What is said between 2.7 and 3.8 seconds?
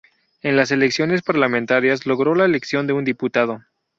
de un diputado.